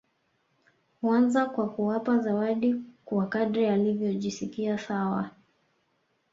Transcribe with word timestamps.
Huanza 1.01 1.45
kwa 1.45 1.69
kuwapa 1.69 2.19
zawadi 2.19 2.81
kwa 3.05 3.27
kadri 3.29 3.67
anavyojisikia 3.67 4.77
sawa 4.77 5.29